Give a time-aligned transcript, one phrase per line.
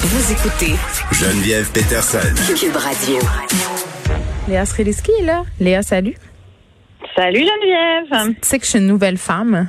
[0.00, 0.74] Vous écoutez
[1.12, 2.18] Geneviève Peterson.
[2.58, 3.18] Cube Radio.
[4.48, 5.42] Léa Sreliski est là.
[5.60, 6.14] Léa, salut.
[7.16, 8.34] Salut Geneviève.
[8.40, 9.68] Tu sais que je suis une nouvelle femme.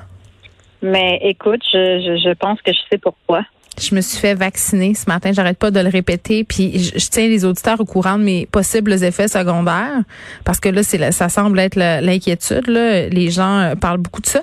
[0.81, 3.43] Mais écoute, je, je, je pense que je sais pourquoi.
[3.81, 7.09] Je me suis fait vacciner ce matin, j'arrête pas de le répéter, puis je, je
[7.09, 10.01] tiens les auditeurs au courant de mes possibles effets secondaires,
[10.43, 12.67] parce que là, c'est ça semble être l'inquiétude.
[12.67, 13.07] là.
[13.07, 14.41] Les gens euh, parlent beaucoup de ça.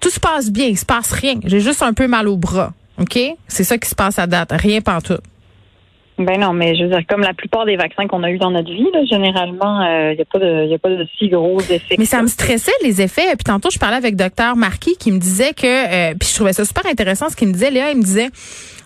[0.00, 1.34] Tout se passe bien, il se passe rien.
[1.44, 3.18] J'ai juste un peu mal au bras, ok?
[3.46, 5.22] C'est ça qui se passe à date, rien pantoute.
[6.18, 8.50] Ben non, mais je veux dire, comme la plupart des vaccins qu'on a eu dans
[8.50, 11.60] notre vie, là, généralement, il n'y a pas de, y a pas de si gros
[11.60, 11.94] effets.
[11.96, 13.36] Mais que ça me stressait les effets.
[13.36, 15.66] Puis tantôt, je parlais avec docteur Marquis qui me disait que,
[16.10, 17.70] euh, puis je trouvais ça super intéressant ce qu'il me disait.
[17.70, 18.30] Léa, il me disait,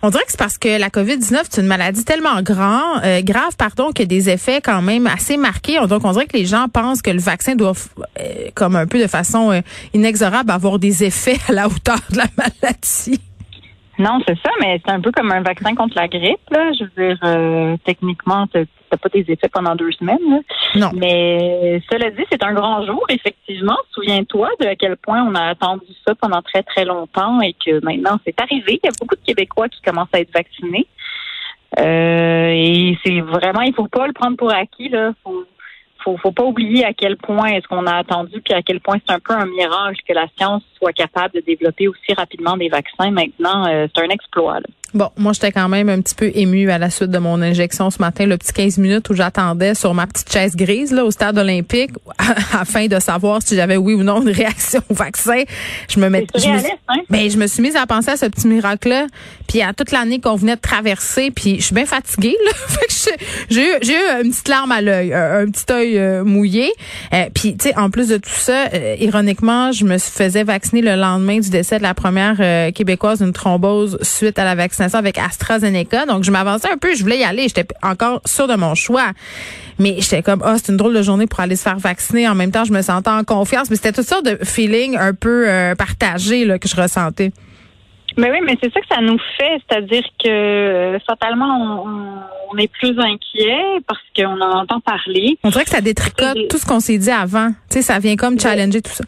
[0.04, 3.56] on dirait que c'est parce que la COVID-19, c'est une maladie tellement grand, euh, grave,
[3.56, 5.79] pardon, qu'il y a des effets quand même assez marqués.
[5.87, 7.73] Donc, on dirait que les gens pensent que le vaccin doit,
[8.18, 9.60] euh, comme un peu de façon euh,
[9.95, 13.20] inexorable, avoir des effets à la hauteur de la maladie.
[14.02, 16.51] Non, c'est ça, mais c'est un peu comme un vaccin contre la grippe.
[16.51, 16.73] Là.
[16.73, 20.18] Je veux dire, euh, techniquement, tu n'as pas tes effets pendant deux semaines.
[20.29, 20.38] Là.
[20.74, 20.90] Non.
[20.96, 23.76] Mais cela dit, c'est un grand jour, effectivement.
[23.93, 27.85] Souviens-toi de à quel point on a attendu ça pendant très, très longtemps et que
[27.85, 28.80] maintenant c'est arrivé.
[28.82, 30.88] Il y a beaucoup de Québécois qui commencent à être vaccinés.
[31.79, 34.88] Euh, et c'est vraiment, il faut pas le prendre pour acquis.
[34.88, 35.13] Là.
[35.23, 35.45] Faut,
[36.02, 38.98] faut, faut pas oublier à quel point est-ce qu'on a attendu, puis à quel point
[39.06, 42.68] c'est un peu un miracle que la science soit capable de développer aussi rapidement des
[42.68, 43.10] vaccins.
[43.10, 44.60] Maintenant, euh, c'est un exploit.
[44.60, 44.66] Là.
[44.95, 47.90] Bon, moi, j'étais quand même un petit peu émue à la suite de mon injection
[47.90, 51.10] ce matin, le petit 15 minutes où j'attendais sur ma petite chaise grise là au
[51.10, 51.93] stade olympique
[52.52, 55.45] afin de savoir si j'avais oui ou non une réaction au vaccin.
[55.88, 56.57] Je me C'est je me,
[56.88, 57.01] hein?
[57.09, 59.07] ben, je me suis mise à penser à ce petit miracle-là,
[59.48, 62.37] puis à toute l'année qu'on venait de traverser, puis je suis bien fatiguée.
[62.45, 62.52] Là.
[62.68, 65.98] Fait que j'ai- eu, j'ai eu une petite larme à l'œil, un, un petit œil
[65.98, 66.70] euh, mouillé.
[67.15, 70.82] Euh, puis, tu sais, en plus de tout ça, euh, ironiquement, je me faisais vacciner
[70.82, 75.19] le lendemain du décès de la première québécoise d'une thrombose suite à la vaccination avec
[75.19, 76.06] AstraZeneca.
[76.06, 79.12] Donc, je m'avançais un peu, je voulais y aller, j'étais encore sûre de mon choix.
[79.78, 82.28] Mais j'étais comme, ah, c'est une drôle de journée pour aller se faire vacciner.
[82.28, 83.71] En même temps, je me sentais en confiance.
[83.71, 87.32] Mais c'était toutes sortes de feelings un peu euh, partagés là, que je ressentais.
[88.19, 92.59] Mais oui, mais c'est ça que ça nous fait, c'est-à-dire que euh, fatalement, on, on
[92.59, 95.38] est plus inquiet parce qu'on en entend parler.
[95.44, 97.48] On dirait que ça détricote tout ce qu'on s'est dit avant.
[97.71, 99.04] Tu sais, ça vient comme challenger tout ça.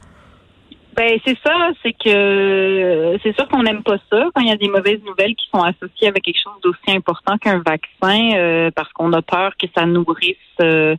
[0.96, 4.56] Ben c'est ça, c'est que c'est sûr qu'on n'aime pas ça quand il y a
[4.56, 8.92] des mauvaises nouvelles qui sont associées avec quelque chose d'aussi important qu'un vaccin, euh, parce
[8.92, 10.94] qu'on a peur que ça nourrisse euh,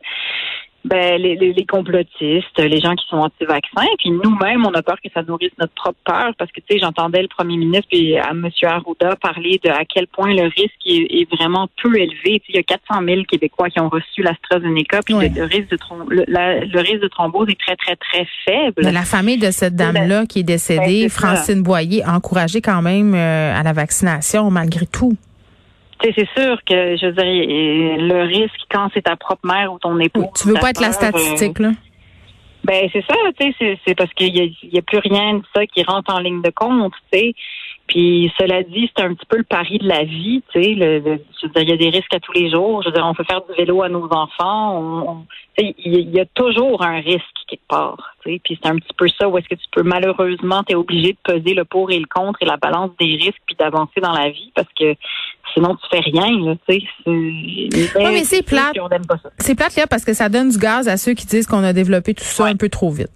[0.86, 4.98] ben, les, les, les complotistes, les gens qui sont anti-vaccins, puis nous-mêmes, on a peur
[5.04, 8.16] que ça nourrisse notre propre peur, parce que, tu sais, j'entendais le premier ministre puis
[8.18, 8.48] à M.
[8.64, 12.40] Arruda parler de à quel point le risque est, est vraiment peu élevé.
[12.40, 15.30] Tu sais, il y a 400 000 Québécois qui ont reçu l'AstraZeneca, puis Ouais.
[15.30, 15.78] le, le risque de
[16.10, 18.82] le, la- le risque de thrombose est très, très, très faible.
[18.84, 21.28] Mais la famille de cette dame-là qui est décédée, Ben, ça.
[21.28, 25.14] Francine Boyer, a encouragé quand même euh, à la vaccination malgré tout.
[26.02, 29.72] Tu sais, c'est sûr que, je veux dire, le risque quand c'est ta propre mère
[29.74, 30.30] ou ton époux.
[30.40, 31.72] Tu veux pas être la euh, statistique, là?
[32.64, 35.44] Ben c'est ça, tu sais, c'est- c'est parce qu'il y a, a plus rien de
[35.56, 37.34] ça qui rentre en ligne de compte, tu sais.
[37.88, 40.70] Puis cela dit, c'est un petit peu le pari de la vie, tu sais.
[40.74, 42.82] Le, le- je veux dire, il y a des risques à tous les jours.
[42.82, 44.80] Je veux dire, on peut faire du vélo à nos enfants.
[44.80, 48.16] On, on- tu sais, il y, a- il y a toujours un risque quelque part,
[48.24, 48.42] tu sais.
[48.44, 51.14] Puis c'est un petit peu ça où est-ce que tu peux malheureusement, tu es obligé
[51.14, 54.14] de peser le pour et le contre et la balance des risques puis d'avancer dans
[54.14, 54.96] la vie parce que
[55.56, 56.84] sinon tu fais rien, tu sais.
[57.98, 58.76] Mais c'est plate.
[59.40, 61.74] C'est plate, là, parce que ça donne du gaz à ceux qui disent qu'on a
[61.74, 62.52] développé tout ça Ouais.
[62.52, 63.10] un peu trop vite.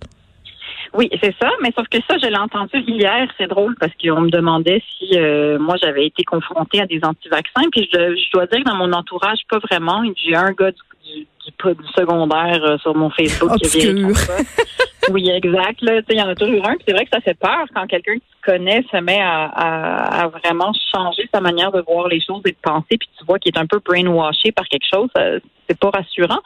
[0.96, 4.22] Oui, c'est ça, mais sauf que ça, je l'ai entendu hier, c'est drôle parce qu'on
[4.22, 8.48] me demandait si euh, moi j'avais été confrontée à des anti-vaccins, puis je, je dois
[8.48, 10.02] dire que dans mon entourage, pas vraiment.
[10.26, 13.92] J'ai un gars du, du, du, du secondaire euh, sur mon Facebook qui a
[15.12, 15.80] Oui, exact.
[15.82, 16.76] Il y en a toujours un.
[16.86, 20.28] C'est vrai que ça fait peur quand quelqu'un qui connaît se met à, à, à
[20.28, 23.54] vraiment changer sa manière de voir les choses et de penser, puis tu vois qu'il
[23.56, 25.10] est un peu brainwashé par quelque chose.
[25.16, 26.40] ça- C'est pas rassurant.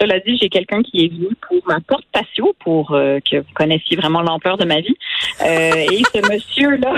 [0.00, 3.52] Cela dit, j'ai quelqu'un qui est venu pour ma porte patio pour euh, que vous
[3.54, 4.96] connaissiez vraiment l'ampleur de ma vie.
[5.44, 6.92] Euh, et ce monsieur-là,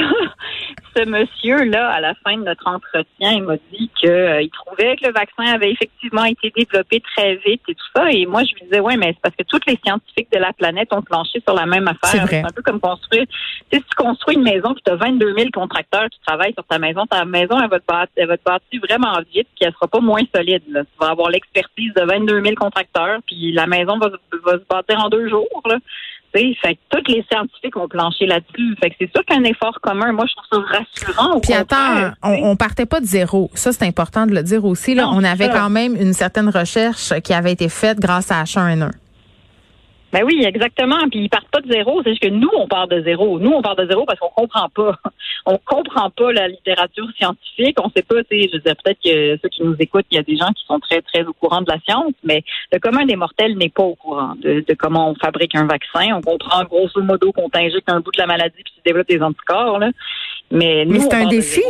[0.96, 5.12] ce monsieur-là, à la fin de notre entretien, il m'a dit qu'il trouvait que le
[5.12, 8.10] vaccin avait effectivement été développé très vite et tout ça.
[8.10, 10.52] Et moi, je lui disais, ouais, mais c'est parce que tous les scientifiques de la
[10.52, 12.26] planète ont planché sur la même C'est affaire.
[12.26, 12.42] vrai.
[12.46, 13.24] un peu comme construire.
[13.70, 16.54] Tu sais, si tu construis une maison, puis tu as 22 000 contracteurs qui travaillent
[16.54, 19.48] sur ta maison, ta maison, elle va te bâtir, elle va te bâtir vraiment vite,
[19.56, 20.62] puis elle sera pas moins solide.
[20.68, 20.82] Là.
[20.84, 24.08] Tu vas avoir l'expertise de 22 000 contracteurs, puis la maison va,
[24.44, 25.62] va se bâtir en deux jours.
[25.66, 25.76] Là.
[26.62, 28.74] Fait que tous les scientifiques ont planché là-dessus.
[28.82, 31.40] Fait que c'est sûr qu'un effort commun, moi, je trouve ça rassurant.
[31.40, 33.50] Puis attends, on, on partait pas de zéro.
[33.54, 34.94] Ça, c'est important de le dire aussi.
[34.94, 35.52] Là, Non, on avait ça.
[35.52, 38.90] quand même une certaine recherche qui avait été faite grâce à H1N1.
[40.14, 41.08] Ben oui, exactement.
[41.10, 42.00] Puis ils partent pas de zéro.
[42.04, 43.40] C'est juste que nous, on part de zéro.
[43.40, 44.96] Nous, on part de zéro parce qu'on comprend pas.
[45.46, 47.76] On comprend pas la littérature scientifique.
[47.78, 50.14] On sait pas, tu sais, je veux dire, peut-être que ceux qui nous écoutent, il
[50.14, 52.78] y a des gens qui sont très, très au courant de la science, mais le
[52.78, 56.14] commun des mortels n'est pas au courant de, comment on fabrique un vaccin.
[56.14, 59.20] On comprend grosso modo qu'on t'injecte un bout de la maladie puis tu développes des
[59.20, 59.90] anticorps, là.
[60.50, 61.60] Mais, mais c'est un défi.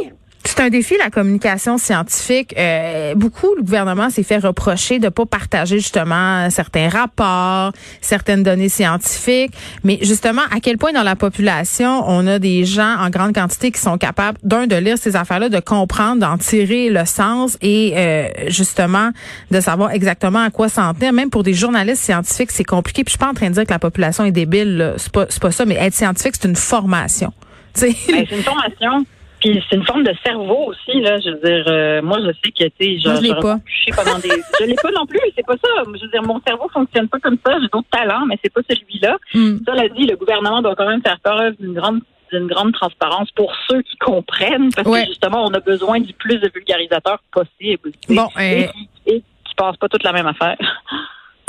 [0.56, 2.54] C'est un défi la communication scientifique.
[2.56, 8.68] Euh, beaucoup le gouvernement s'est fait reprocher de pas partager justement certains rapports, certaines données
[8.68, 9.52] scientifiques,
[9.82, 13.72] mais justement à quel point dans la population on a des gens en grande quantité
[13.72, 17.94] qui sont capables d'un de lire ces affaires-là, de comprendre, d'en tirer le sens et
[17.96, 19.10] euh, justement
[19.50, 21.12] de savoir exactement à quoi s'en tenir.
[21.12, 23.02] Même pour des journalistes scientifiques, c'est compliqué.
[23.02, 25.26] Puis je suis pas en train de dire que la population est débile, c'est pas
[25.26, 27.32] pas ça, mais être scientifique c'est une formation.
[27.80, 29.04] Ben, c'est une formation.
[29.44, 31.20] Puis c'est une forme de cerveau aussi, là.
[31.20, 33.58] Je veux dire, euh, moi, je sais que, tu sais, je, l'ai pas.
[33.94, 34.30] Pendant des...
[34.60, 35.68] je l'ai pas non plus, c'est pas ça.
[35.86, 37.52] Je veux dire, mon cerveau fonctionne pas comme ça.
[37.60, 39.18] J'ai d'autres talents, mais c'est pas celui-là.
[39.34, 39.58] Mm.
[39.66, 42.00] Ça l'a dit, le gouvernement doit quand même faire preuve d'une grande
[42.32, 46.38] d'une grande transparence pour ceux qui comprennent, parce que justement, on a besoin du plus
[46.38, 47.92] de vulgarisateurs possible.
[48.08, 48.66] Bon, et,
[49.06, 50.56] et qui passent pas toute la même affaire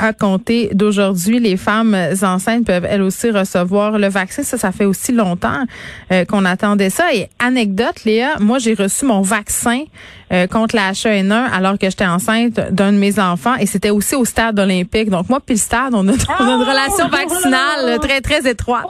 [0.05, 4.43] à compter d'aujourd'hui, les femmes enceintes peuvent elles aussi recevoir le vaccin.
[4.43, 5.63] Ça, ça fait aussi longtemps
[6.11, 7.13] euh, qu'on attendait ça.
[7.13, 9.83] Et anecdote, Léa, moi j'ai reçu mon vaccin
[10.31, 14.15] euh, contre la H1N1 alors que j'étais enceinte d'un de mes enfants et c'était aussi
[14.15, 15.09] au stade olympique.
[15.09, 18.85] Donc moi puis le stade, on a, on a une relation vaccinale très très étroite.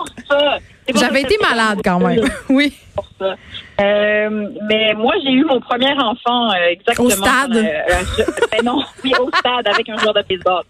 [0.93, 2.21] J'avais été malade quand même.
[2.49, 2.73] oui.
[3.81, 7.07] Euh, mais moi, j'ai eu mon premier enfant euh, exactement.
[7.07, 7.55] Au stade?
[7.55, 8.03] Euh,
[8.51, 10.63] ben non, oui, au stade avec un joueur de baseball.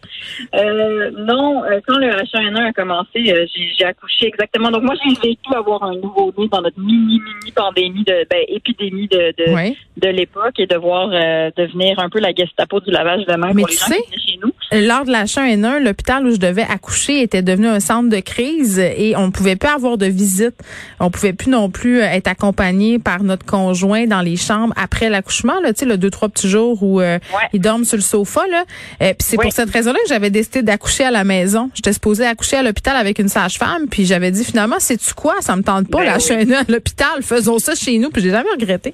[1.26, 3.48] non, quand le H1N1 a commencé,
[3.78, 4.72] j'ai accouché exactement.
[4.72, 9.08] Donc moi, j'ai vécu avoir un nouveau-né dans notre mini mini pandémie de ben, épidémie
[9.08, 13.36] de de, de l'époque et de voir devenir un peu la Gestapo du lavage de
[13.36, 14.54] main pour les gens qui chez nous.
[14.72, 18.80] Lors de la H1N1, l'hôpital où je devais accoucher était devenu un centre de crise
[18.80, 20.56] et on ne pouvait plus avoir de visite.
[21.00, 25.60] On pouvait plus non plus être accompagné par notre conjoint dans les chambres après l'accouchement,
[25.62, 27.20] là, tu sais, le deux, trois petits jours où euh,
[27.54, 28.64] ils dorment sur le sofa, là.
[29.02, 31.70] Euh, puis c'est pour cette raison-là que j'avais décidé d'accoucher à la maison.
[31.74, 35.36] J'étais supposée accoucher à l'hôpital avec une sage-femme, puis j'avais dit finalement, c'est tu quoi?
[35.42, 37.22] Ça me tente pas, ben la chaîne à l'hôpital.
[37.22, 38.94] Faisons ça chez nous, puis j'ai jamais regretté.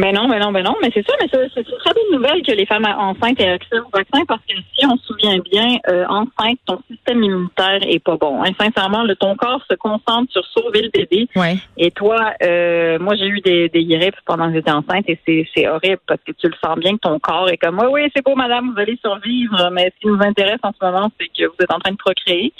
[0.00, 2.42] Ben non, ben non, ben non, mais c'est ça, mais c'est une très bonne nouvelle
[2.42, 5.78] que les femmes enceintes aient accès au vaccin parce que si on se souvient bien,
[5.88, 8.42] euh, enceinte, ton système immunitaire est pas bon.
[8.42, 8.50] Hein.
[8.60, 11.28] Sincèrement, le, ton corps se concentre sur sauver le bébé.
[11.34, 11.56] Ouais.
[11.76, 15.68] Et toi, euh, moi j'ai eu des, des grippes pendant que j'étais enceinte et c'est
[15.68, 18.24] horrible parce que tu le sens bien que ton corps est comme oui, oui, c'est
[18.24, 21.46] beau, madame, vous allez survivre, mais ce qui nous intéresse en ce moment, c'est que
[21.46, 22.52] vous êtes en train de procréer.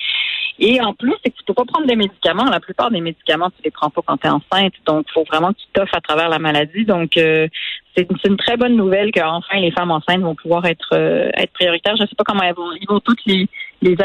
[0.58, 2.44] Et en plus, c'est que tu peux pas prendre des médicaments.
[2.44, 4.74] La plupart des médicaments, tu les prends pas quand tu es enceinte.
[4.86, 6.84] Donc, il faut vraiment que tu t'offres à travers la maladie.
[6.84, 7.48] Donc, euh,
[8.06, 11.96] c'est une, très bonne nouvelle qu'enfin les femmes enceintes vont pouvoir être euh, être prioritaires.
[11.96, 13.48] Je sais pas comment elles vont, ils vont toutes les
[13.80, 13.96] les,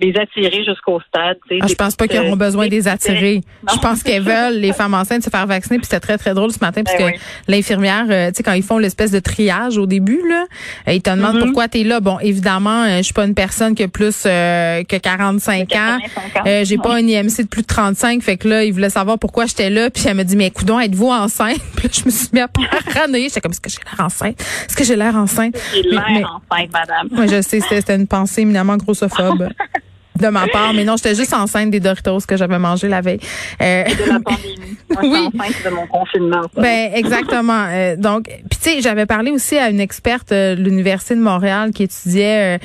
[0.00, 1.36] les, attirer jusqu'au stade.
[1.60, 3.40] Ah, je pense pas qu'ils auront besoin des attirer.
[3.72, 5.78] Je pense qu'elles veulent, les femmes enceintes, se faire vacciner.
[5.78, 7.18] Puis c'était très, très drôle ce matin, parce ben que
[7.48, 10.46] l'infirmière, euh, tu sais, quand ils font l'espèce de triage au début, là,
[10.88, 11.44] euh, ils te demandent mm-hmm.
[11.44, 12.00] pourquoi tu es là.
[12.00, 15.98] Bon, évidemment, euh, je suis pas une personne qui a plus que 45 ans.
[16.64, 18.22] J'ai pas un IMC de plus de 35.
[18.22, 19.90] Fait que là, ils voulaient savoir pourquoi j'étais là.
[19.90, 21.60] Puis elle me dit, mais coudon, êtes-vous enceinte?
[21.76, 22.48] Puis là, je me suis mis à
[22.92, 23.28] paranoïer.
[23.28, 24.40] J'étais comme, est-ce que j'ai l'air enceinte?
[24.40, 25.56] Est-ce que j'ai l'air enceinte?
[25.72, 27.08] J'ai l'air enceinte, madame.
[27.10, 29.48] Moi, je sais, c'était une pensée éminemment grossophobe.
[30.22, 33.20] de ma part, mais non, j'étais juste enceinte des Doritos que j'avais mangé la veille.
[33.60, 34.76] Euh, de la pandémie.
[35.02, 35.28] oui.
[35.38, 36.42] enceinte de mon confinement.
[36.56, 37.66] Ben exactement.
[37.68, 41.20] Euh, donc, puis tu sais, j'avais parlé aussi à une experte euh, de l'université de
[41.20, 42.58] Montréal qui étudiait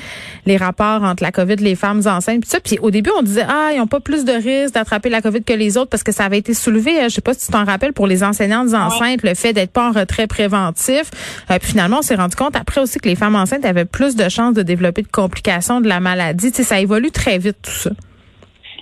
[0.46, 2.60] les rapports entre la COVID, les femmes enceintes, puis ça.
[2.60, 5.42] Puis au début, on disait ah, ils ont pas plus de risques d'attraper la COVID
[5.42, 6.92] que les autres parce que ça avait été soulevé.
[7.04, 9.88] je sais pas si tu t'en rappelles pour les enseignantes enceintes, le fait d'être pas
[9.88, 11.10] en retrait préventif.
[11.48, 14.28] puis finalement, on s'est rendu compte après aussi que les femmes enceintes avaient plus de
[14.28, 16.50] chances de développer de complications de la maladie.
[16.50, 17.90] Tu sais, ça évolue très vite tout ça?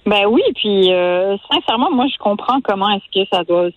[0.06, 3.70] Ben oui, puis euh, sincèrement, moi je comprends comment est-ce que ça doit.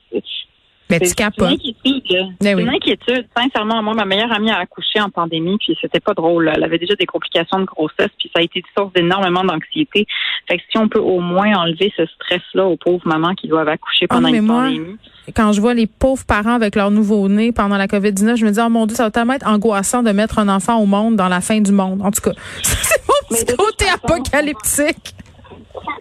[0.89, 2.35] Mais tu C'est une inquiétude.
[2.41, 3.27] Ben c'est une inquiétude.
[3.37, 6.51] Sincèrement, moi, ma meilleure amie a accouché en pandémie, puis c'était pas drôle.
[6.53, 10.07] Elle avait déjà des complications de grossesse, puis ça a été source d'énormément d'anxiété.
[10.47, 13.67] Fait que si on peut au moins enlever ce stress-là aux pauvres mamans qui doivent
[13.67, 14.97] accoucher ah, pendant une pandémie.
[15.35, 18.59] Quand je vois les pauvres parents avec leur nouveau-né pendant la COVID-19, je me dis,
[18.59, 21.27] oh mon Dieu, ça va tellement être angoissant de mettre un enfant au monde dans
[21.27, 22.01] la fin du monde.
[22.01, 22.31] En tout cas,
[23.29, 25.15] c'est mon petit côté apocalyptique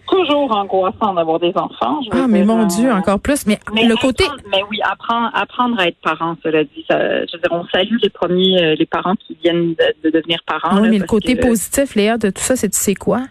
[0.09, 1.99] toujours angoissant d'avoir des enfants.
[2.11, 3.45] ah, mais mon Dieu, encore plus.
[3.45, 4.25] Mais, le côté.
[4.51, 6.85] Mais oui, apprendre, apprendre à être parent, cela dit.
[6.89, 10.77] je veux dire, on salue les premiers, euh, les parents qui viennent de, devenir parents.
[10.77, 13.21] Ah oui, mais le côté positif, Léa, de tout ça, c'est tu sais quoi?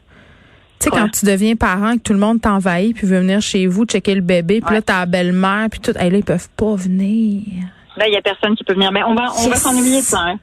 [0.80, 3.66] Tu sais, quand tu deviens parent, que tout le monde t'envahit, puis veut venir chez
[3.66, 5.90] vous, checker le bébé, puis là, ta belle-mère, puis tout.
[5.98, 7.42] Hey, là, ils peuvent pas venir.
[7.96, 8.92] Là, il y a personne qui peut venir.
[8.92, 10.38] Mais on va, on va s'ennuyer de ça, hein.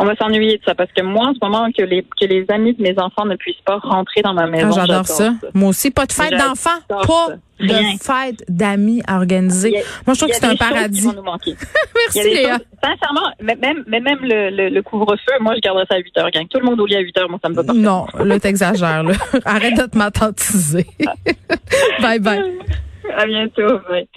[0.00, 2.46] On va s'ennuyer de ça parce que moi, en ce moment, que les, que les
[2.48, 4.68] amis de mes enfants ne puissent pas rentrer dans ma maison.
[4.70, 5.34] Ah, j'adore ça.
[5.52, 9.72] Moi aussi, pas de fête d'enfants, pas de fête d'amis à organiser.
[10.06, 11.06] Moi, je trouve que c'est un paradis.
[12.14, 12.58] Merci, Léa.
[12.82, 16.30] sincèrement, même, mais même le, le, couvre-feu, moi, je garderais ça à 8 heures.
[16.32, 17.74] Quand tout le monde au lit à 8 heures, moi, ça me va pas.
[17.74, 19.04] Non, là, t'exagères.
[19.44, 20.86] Arrête de te m'attentiser.
[22.00, 22.58] bye bye.
[23.14, 23.78] À bientôt.
[23.86, 24.08] Bye.